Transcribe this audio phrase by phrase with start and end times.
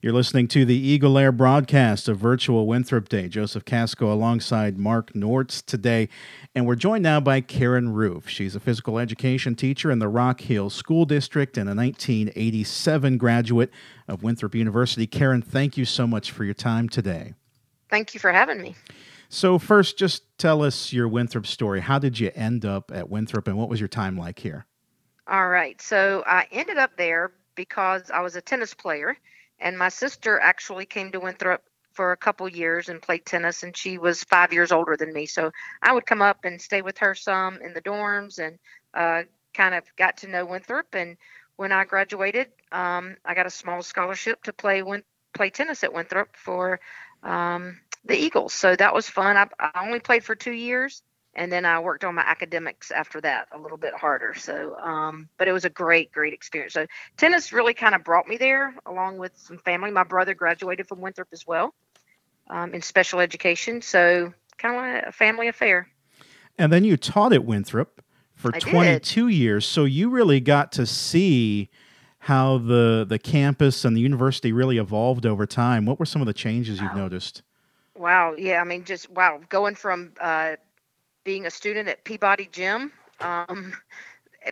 [0.00, 3.26] You're listening to the Eagle Air broadcast of Virtual Winthrop Day.
[3.26, 6.08] Joseph Casco alongside Mark Nortz today.
[6.54, 8.28] And we're joined now by Karen Roof.
[8.28, 13.72] She's a physical education teacher in the Rock Hill School District and a 1987 graduate
[14.06, 15.08] of Winthrop University.
[15.08, 17.34] Karen, thank you so much for your time today.
[17.90, 18.76] Thank you for having me.
[19.28, 21.80] So, first, just tell us your Winthrop story.
[21.80, 24.64] How did you end up at Winthrop and what was your time like here?
[25.26, 25.82] All right.
[25.82, 29.18] So, I ended up there because I was a tennis player
[29.60, 33.76] and my sister actually came to Winthrop for a couple years and played tennis, and
[33.76, 35.26] she was five years older than me.
[35.26, 35.50] So
[35.82, 38.58] I would come up and stay with her some in the dorms and
[38.94, 39.24] uh,
[39.54, 40.94] kind of got to know Winthrop.
[40.94, 41.16] And
[41.56, 45.92] when I graduated, um, I got a small scholarship to play Win- play tennis at
[45.92, 46.80] Winthrop for
[47.22, 48.52] um, the Eagles.
[48.54, 49.36] So that was fun.
[49.36, 51.02] I, I only played for two years,
[51.38, 54.34] and then I worked on my academics after that a little bit harder.
[54.34, 56.74] So, um, but it was a great, great experience.
[56.74, 56.84] So
[57.16, 59.92] tennis really kind of brought me there, along with some family.
[59.92, 61.74] My brother graduated from Winthrop as well
[62.50, 65.88] um, in special education, so kind of a family affair.
[66.58, 68.02] And then you taught at Winthrop
[68.34, 69.34] for I 22 did.
[69.36, 71.70] years, so you really got to see
[72.22, 75.86] how the the campus and the university really evolved over time.
[75.86, 77.02] What were some of the changes you've Wow.
[77.04, 77.42] noticed?
[77.96, 80.56] Wow, yeah, I mean, just wow, going from uh,
[81.24, 83.72] being a student at Peabody Gym um,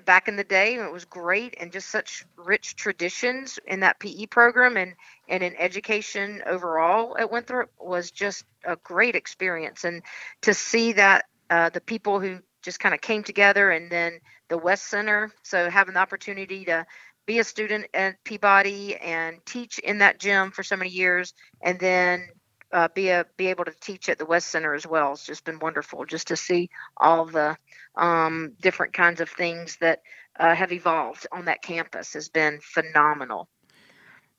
[0.05, 4.27] back in the day, it was great, and just such rich traditions in that PE
[4.27, 4.95] program and
[5.29, 10.03] and in education overall at Winthrop was just a great experience, and
[10.43, 14.59] to see that uh, the people who just kind of came together, and then the
[14.59, 16.85] West Center, so having the opportunity to
[17.27, 21.79] be a student at Peabody and teach in that gym for so many years, and
[21.79, 22.29] then
[22.73, 25.13] uh, be a be able to teach at the West Center as well.
[25.13, 27.57] It's just been wonderful just to see all the
[27.97, 30.01] um, different kinds of things that
[30.39, 33.49] uh, have evolved on that campus has been phenomenal.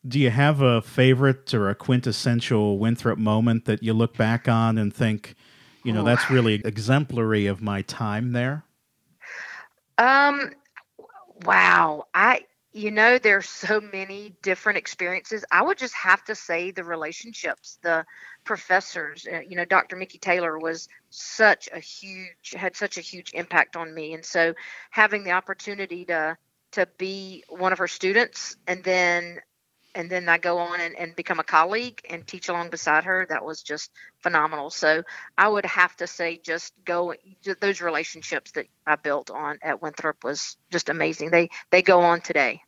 [0.07, 4.77] Do you have a favorite or a quintessential Winthrop moment that you look back on
[4.77, 5.35] and think,
[5.83, 6.05] you know, Ooh.
[6.05, 8.63] that's really exemplary of my time there?
[9.97, 10.51] Um,
[11.43, 12.41] wow, I
[12.73, 15.43] you know there's so many different experiences.
[15.51, 18.05] I would just have to say the relationships, the
[18.43, 19.25] professors.
[19.31, 19.95] Uh, you know, Dr.
[19.95, 24.53] Mickey Taylor was such a huge had such a huge impact on me, and so
[24.91, 26.37] having the opportunity to
[26.71, 29.39] to be one of her students and then
[29.97, 33.25] and then I go on and, and become a colleague and teach along beside her.
[33.27, 34.69] That was just phenomenal.
[34.69, 35.01] So
[35.39, 37.15] I would have to say, just go
[37.59, 41.31] those relationships that I built on at Winthrop was just amazing.
[41.31, 42.61] They they go on today,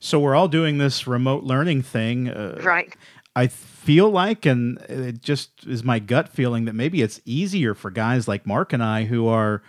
[0.00, 2.30] So we're all doing this remote learning thing.
[2.30, 2.96] Uh, right?
[3.36, 7.90] I feel like, and it just is my gut feeling that maybe it's easier for
[7.90, 9.62] guys like Mark and I who are,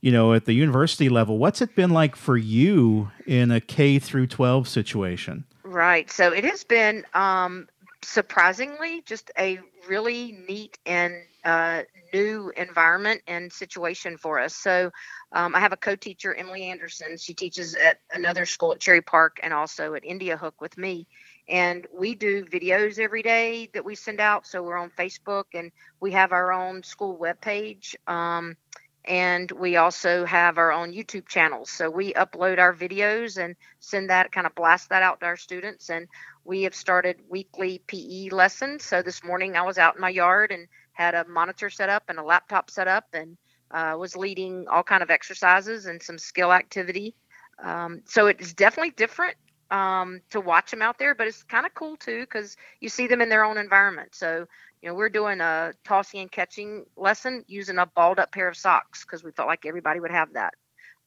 [0.00, 1.38] you know, at the university level.
[1.38, 5.44] What's it been like for you in a K through 12 situation?
[5.70, 6.10] Right.
[6.10, 7.68] So it has been um,
[8.02, 11.14] surprisingly just a really neat and
[11.44, 11.82] uh,
[12.12, 14.56] new environment and situation for us.
[14.56, 14.90] So
[15.32, 17.16] um, I have a co-teacher, Emily Anderson.
[17.18, 21.06] She teaches at another school at Cherry Park and also at India Hook with me.
[21.48, 24.46] And we do videos every day that we send out.
[24.46, 25.70] So we're on Facebook and
[26.00, 27.94] we have our own school webpage.
[28.08, 28.56] Um,
[29.04, 31.70] and we also have our own YouTube channels.
[31.70, 35.36] So we upload our videos and send that, kind of blast that out to our
[35.36, 35.90] students.
[35.90, 36.06] And
[36.44, 38.84] we have started weekly PE lessons.
[38.84, 42.04] So this morning I was out in my yard and had a monitor set up
[42.08, 43.36] and a laptop set up and
[43.70, 47.14] uh, was leading all kind of exercises and some skill activity.
[47.62, 49.36] Um, so it's definitely different
[49.70, 53.06] um, to watch them out there, but it's kind of cool too because you see
[53.06, 54.14] them in their own environment.
[54.14, 54.46] So
[54.82, 58.56] you know, we're doing a tossing and catching lesson using a balled up pair of
[58.56, 60.54] socks because we felt like everybody would have that.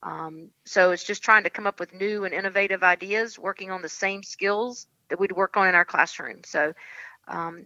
[0.04, 3.82] Um, so it's just trying to come up with new and innovative ideas, working on
[3.82, 6.42] the same skills that we'd work on in our classroom.
[6.46, 6.74] So,
[7.28, 7.66] um,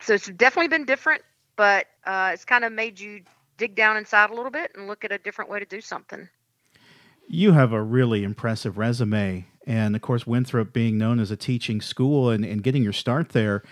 [0.00, 1.22] so it's definitely been different,
[1.56, 3.22] but uh, it's kind of made you
[3.56, 6.28] dig down inside a little bit and look at a different way to do something.
[7.28, 9.46] You have a really impressive resume.
[9.66, 13.30] And of course, Winthrop being known as a teaching school and, and getting your start
[13.30, 13.62] there.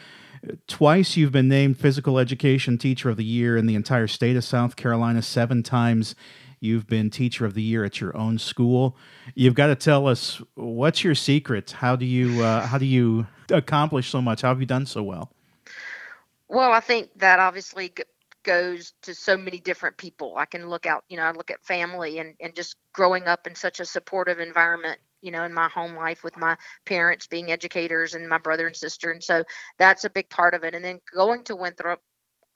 [0.66, 4.44] Twice you've been named Physical Education Teacher of the Year in the entire state of
[4.44, 5.22] South Carolina.
[5.22, 6.14] Seven times
[6.60, 8.96] you've been Teacher of the Year at your own school.
[9.34, 11.72] You've got to tell us what's your secret.
[11.72, 14.42] How do you uh, how do you accomplish so much?
[14.42, 15.32] How have you done so well?
[16.48, 17.92] Well, I think that obviously
[18.42, 20.34] goes to so many different people.
[20.38, 23.46] I can look out, you know, I look at family and, and just growing up
[23.46, 27.50] in such a supportive environment, you know, in my home life with my parents being
[27.50, 29.10] educators and my brother and sister.
[29.10, 29.44] And so
[29.78, 30.74] that's a big part of it.
[30.74, 32.00] And then going to Winthrop,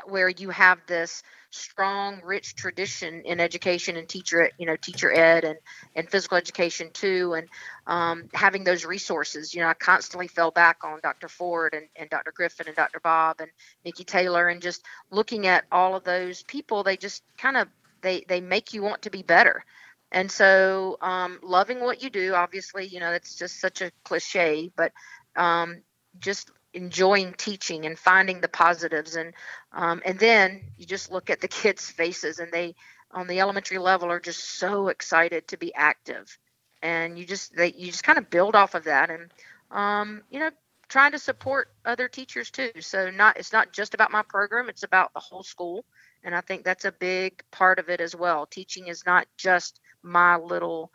[0.06, 5.44] where you have this strong, rich tradition in education and teacher, you know, teacher ed
[5.44, 5.59] and,
[5.94, 7.49] and physical education too, and
[7.87, 9.55] um, having those resources.
[9.55, 11.29] You know, I constantly fell back on Dr.
[11.29, 12.32] Ford and, and Dr.
[12.35, 13.00] Griffin and Dr.
[13.00, 13.50] Bob and
[13.85, 17.69] Nikki Taylor, and just looking at all of those people, they just kind of
[18.03, 19.64] they they make you want to be better.
[20.12, 24.70] And so, um, loving what you do, obviously, you know, it's just such a cliche,
[24.76, 24.93] but
[25.37, 25.82] um,
[26.20, 29.35] just enjoying teaching and finding the positives and
[29.73, 32.75] um, and then you just look at the kids faces and they
[33.11, 36.38] on the elementary level are just so excited to be active.
[36.82, 39.31] And you just they you just kind of build off of that and
[39.70, 40.50] um, you know
[40.88, 42.70] trying to support other teachers too.
[42.81, 45.85] So not it's not just about my program it's about the whole school.
[46.25, 48.47] And i think that's a big part of it as well.
[48.47, 50.90] Teaching is not just my little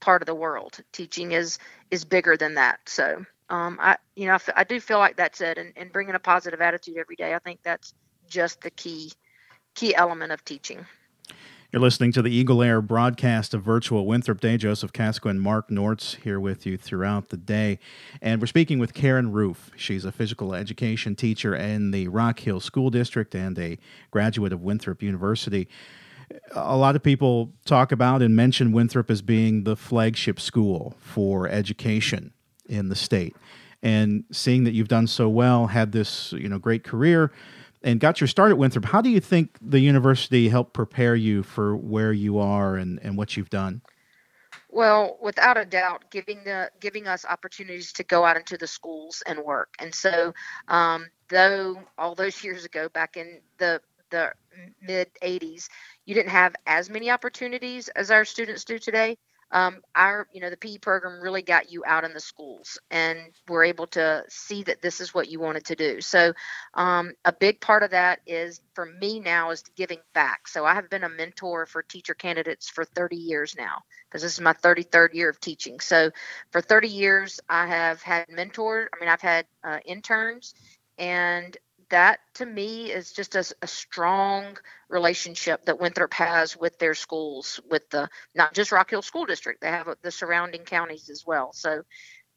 [0.00, 1.58] part of the world teaching is
[1.90, 5.58] is bigger than that so um, I, you know, I, do feel like that's it,
[5.58, 7.34] and, and bringing a positive attitude every day.
[7.34, 7.92] I think that's
[8.28, 9.12] just the key
[9.74, 10.86] key element of teaching.
[11.72, 14.56] You're listening to the Eagle Air broadcast of Virtual Winthrop Day.
[14.56, 17.78] Joseph Casco and Mark Nortz here with you throughout the day.
[18.20, 19.70] And we're speaking with Karen Roof.
[19.76, 23.78] She's a physical education teacher in the Rock Hill School District and a
[24.10, 25.68] graduate of Winthrop University.
[26.52, 31.48] A lot of people talk about and mention Winthrop as being the flagship school for
[31.48, 32.32] education
[32.66, 33.36] in the state.
[33.82, 37.32] And seeing that you've done so well, had this you know great career,
[37.82, 41.42] and got your start at Winthrop, how do you think the university helped prepare you
[41.42, 43.80] for where you are and, and what you've done?
[44.68, 49.22] Well, without a doubt, giving the giving us opportunities to go out into the schools
[49.26, 49.74] and work.
[49.80, 50.32] And so,
[50.68, 53.80] um, though all those years ago, back in the
[54.10, 54.32] the
[54.80, 55.68] mid 80s,
[56.04, 59.16] you didn't have as many opportunities as our students do today
[59.52, 63.18] um, our you know the PE program really got you out in the schools and
[63.48, 66.00] we're able to see that this is what you wanted to do.
[66.00, 66.32] So
[66.74, 70.46] um, a big part of that is for me now is giving back.
[70.46, 74.34] So I have been a mentor for teacher candidates for 30 years now because this
[74.34, 75.80] is my 33rd year of teaching.
[75.80, 76.10] So
[76.52, 78.88] for 30 years I have had mentors.
[78.94, 80.54] I mean I've had uh, interns
[80.98, 81.56] and
[81.90, 84.56] that to me is just a, a, strong
[84.88, 89.60] relationship that Winthrop has with their schools, with the not just Rock Hill School District,
[89.60, 91.52] they have the surrounding counties as well.
[91.52, 91.82] So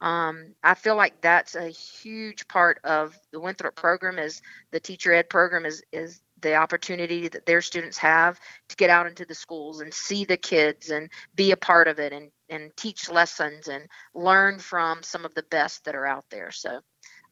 [0.02, 4.42] um, I feel like that's a huge part of the Winthrop program is
[4.72, 9.08] the teacher ed program is is the opportunity that their students have to get out
[9.08, 12.76] into the schools and see the kids and be a part of it and and
[12.76, 16.52] teach lessons and learn from some of the best that are out there.
[16.52, 16.82] So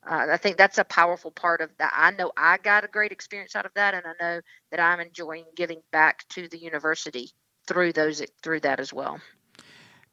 [0.10, 1.94] uh, I think that's a powerful part of that.
[1.96, 5.00] I know I got a great experience out of that, and I know that I'm
[5.00, 7.30] enjoying giving back to the university
[7.68, 9.20] through those through that as well.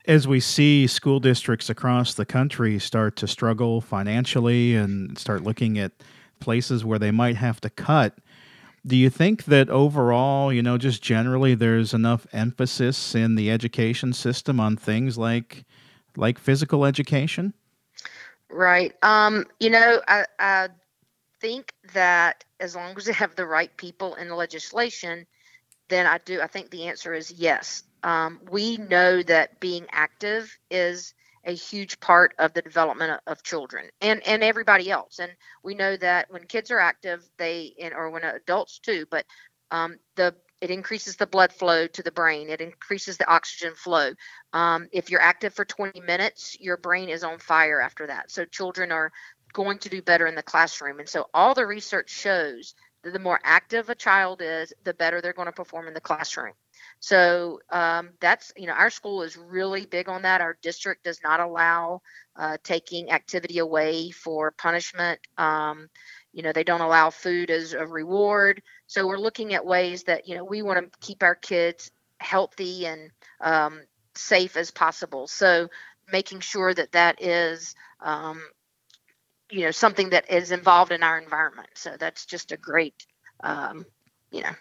[0.06, 5.78] As we see school districts across the country start to struggle financially and start looking
[5.78, 5.92] at
[6.40, 8.14] places where they might have to cut,
[8.86, 14.12] do you think that overall, you know, just generally, there's enough emphasis in the education
[14.12, 15.64] system on things like
[16.16, 17.54] like physical education?
[18.50, 18.94] Right.
[19.02, 20.68] Um, you know, I, I
[21.40, 25.26] think that as long as they have the right people in the legislation,
[25.88, 26.40] then I do.
[26.40, 27.84] I think the answer is yes.
[28.02, 31.14] Um, we know that being active is
[31.44, 35.18] a huge part of the development of, children and and everybody else.
[35.20, 39.24] And we know that when kids are active, they and or when adults too, but
[39.70, 42.48] um, the it increases the blood flow to the brain.
[42.50, 44.12] It increases the oxygen flow.
[44.52, 48.30] Um, if you're active for 20 minutes, your brain is on fire after that.
[48.30, 49.12] So children are
[49.52, 50.98] going to do better in the classroom.
[50.98, 55.20] And so all the research shows that the more active a child is, the better
[55.20, 56.52] they're going to perform in the classroom.
[57.00, 60.40] So um, that's, you know, our school is really big on that.
[60.40, 62.02] Our district does not allow
[62.36, 65.20] uh, taking activity away for punishment.
[65.36, 65.88] Um,
[66.32, 68.62] you know, they don't allow food as a reward.
[68.88, 72.86] So we're looking at ways that you know we want to keep our kids healthy
[72.86, 73.82] and um,
[74.14, 75.28] safe as possible.
[75.28, 75.68] So
[76.10, 78.42] making sure that that is um,
[79.50, 81.68] you know something that is involved in our environment.
[81.74, 83.06] So that's just a great
[83.44, 83.86] um,
[84.32, 84.54] you know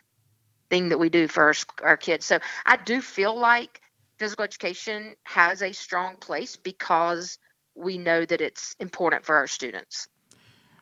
[0.69, 1.53] thing that we do for our,
[1.83, 2.25] our kids.
[2.25, 3.81] So I do feel like
[4.19, 7.39] physical education has a strong place because
[7.75, 10.07] we know that it's important for our students.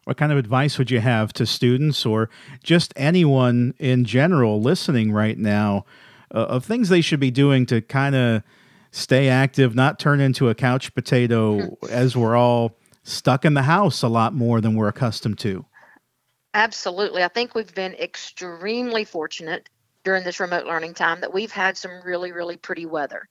[0.06, 2.30] What kind of advice would you have to students or
[2.64, 5.86] just anyone in general listening right now
[6.34, 8.44] uh, of things they should be doing to kind of
[8.92, 14.02] stay active, not turn into a couch potato as we're all stuck in the house
[14.04, 15.66] a lot more than we're accustomed to?
[16.54, 17.24] Absolutely.
[17.24, 19.70] I think we've been extremely fortunate
[20.04, 23.28] during this remote learning time that we've had some really, really pretty weather.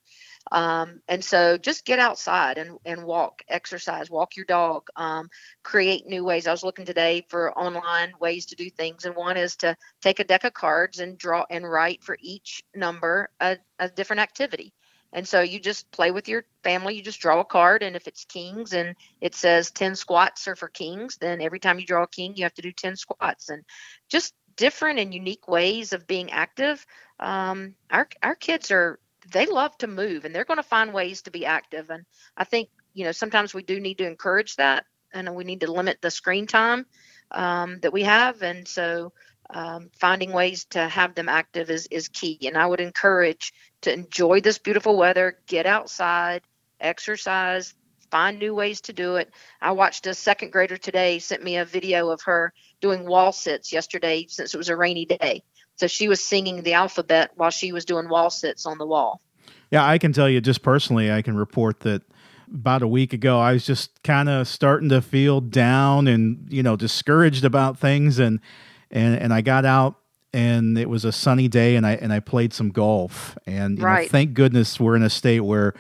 [0.52, 5.30] Um, and so just get outside and, and walk, exercise, walk your dog, um,
[5.62, 6.46] create new ways.
[6.46, 9.04] I was looking today for online ways to do things.
[9.04, 12.62] And one is to take a deck of cards and draw and write for each
[12.74, 14.72] number a, a different activity.
[15.14, 16.96] And so you just play with your family.
[16.96, 20.56] You just draw a card, and if it's kings and it says 10 squats are
[20.56, 23.48] for kings, then every time you draw a king, you have to do 10 squats.
[23.48, 23.62] And
[24.08, 26.84] just different and unique ways of being active.
[27.20, 28.98] Um, our our kids are
[29.33, 31.90] they love to move, and they're going to find ways to be active.
[31.90, 32.04] And
[32.37, 35.73] I think you know sometimes we do need to encourage that, and we need to
[35.73, 36.87] limit the screen time
[37.31, 38.43] um, that we have.
[38.43, 39.12] And so
[39.50, 42.38] um, finding ways to have them active is, is key.
[42.47, 43.52] And I would encourage
[43.83, 46.43] to enjoy this beautiful weather, get outside,
[46.81, 47.75] exercise,
[48.11, 49.31] find new ways to do it.
[49.61, 53.73] I watched a second grader today sent me a video of her doing wall sits
[53.73, 55.43] yesterday since it was a rainy day.
[55.76, 59.21] So she was singing the alphabet while she was doing wall sits on the wall.
[59.71, 62.02] Yeah, I can tell you just personally, I can report that
[62.52, 66.62] about a week ago, I was just kind of starting to feel down and, you
[66.62, 68.40] know, discouraged about things and
[68.90, 69.97] and and I got out
[70.33, 74.02] and it was a sunny day and I and I played some golf and right.
[74.02, 75.75] know, thank goodness we're in a state where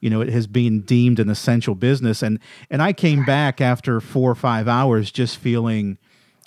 [0.00, 2.38] you know it has been deemed an essential business and
[2.70, 5.98] and I came back after 4 or 5 hours just feeling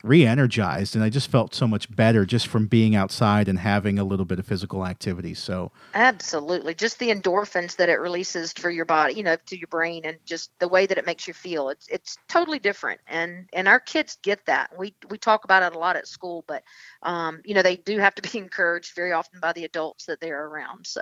[0.04, 4.04] re-energized and i just felt so much better just from being outside and having a
[4.04, 5.34] little bit of physical activity.
[5.34, 6.74] So absolutely.
[6.74, 10.18] Just the endorphins that it releases for your body you know to your brain and
[10.26, 11.70] just the way that it makes you feel.
[11.70, 14.72] It's it's totally different and and our kids get that.
[14.78, 16.64] We we talk about it a lot at school but
[17.04, 20.20] um, you know they do have to be encouraged very often by the adults that
[20.20, 21.02] they're around so.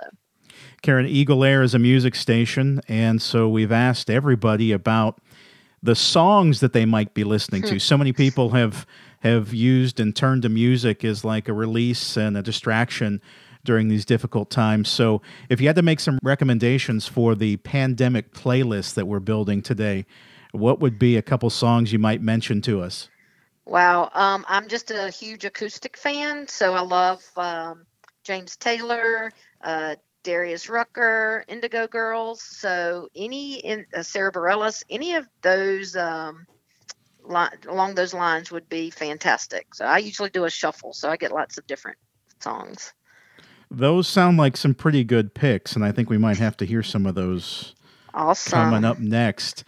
[0.82, 5.20] Karen eagle air is a music station and so we've asked everybody about
[5.82, 7.78] the songs that they might be listening to.
[7.78, 8.86] so many people have
[9.20, 13.20] have used and turned to music as like a release and a distraction
[13.64, 14.88] during these difficult times.
[14.88, 19.62] So, if you had to make some recommendations for the pandemic playlist that we're building
[19.62, 20.06] today,
[20.52, 23.08] what would be a couple songs you might mention to us?
[23.66, 27.84] Wow, um, I'm just a huge acoustic fan, so I love um,
[28.24, 29.30] James Taylor,
[29.62, 29.96] uh,
[30.28, 32.42] Darius Rucker, Indigo Girls.
[32.42, 36.44] So any in uh, Sara Bareilles, any of those um,
[37.24, 39.74] li- along those lines would be fantastic.
[39.74, 41.96] So I usually do a shuffle, so I get lots of different
[42.42, 42.92] songs.
[43.70, 46.82] Those sound like some pretty good picks, and I think we might have to hear
[46.82, 47.74] some of those
[48.12, 48.52] awesome.
[48.52, 49.64] coming up next.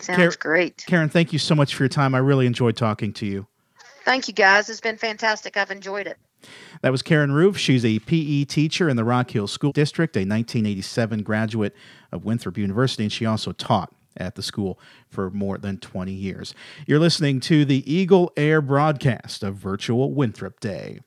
[0.00, 0.82] Sounds great.
[0.84, 2.12] Karen, thank you so much for your time.
[2.16, 3.46] I really enjoyed talking to you.
[4.04, 4.68] Thank you, guys.
[4.68, 5.56] It's been fantastic.
[5.56, 6.18] I've enjoyed it.
[6.82, 7.56] That was Karen Roof.
[7.56, 11.74] She's a PE teacher in the Rock Hill School District, a 1987 graduate
[12.10, 16.54] of Winthrop University, and she also taught at the school for more than 20 years.
[16.86, 21.00] You're listening to the Eagle Air broadcast of Virtual Winthrop Day.